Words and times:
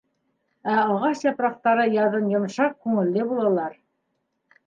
Ә 0.75 0.77
ағас 0.93 1.19
япраҡтары 1.25 1.85
яҙын 1.97 2.25
йомшаҡ 2.33 2.73
күңелле 2.87 3.27
булалар. 3.35 3.77